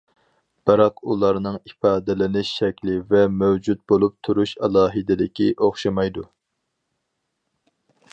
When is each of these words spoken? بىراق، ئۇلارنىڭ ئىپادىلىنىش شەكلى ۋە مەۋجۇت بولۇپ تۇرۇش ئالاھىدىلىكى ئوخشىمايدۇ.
بىراق، 0.67 1.01
ئۇلارنىڭ 1.15 1.57
ئىپادىلىنىش 1.71 2.53
شەكلى 2.61 2.95
ۋە 3.11 3.21
مەۋجۇت 3.41 3.83
بولۇپ 3.93 4.15
تۇرۇش 4.29 4.55
ئالاھىدىلىكى 4.69 5.51
ئوخشىمايدۇ. 5.67 6.25